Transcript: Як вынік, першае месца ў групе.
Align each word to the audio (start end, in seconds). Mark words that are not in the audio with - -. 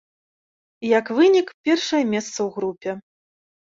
Як 0.97 1.11
вынік, 1.19 1.47
першае 1.69 2.03
месца 2.17 2.33
ў 2.33 2.49
групе. 2.57 2.91